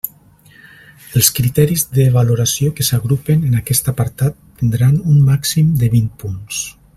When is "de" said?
1.97-2.05, 5.85-5.93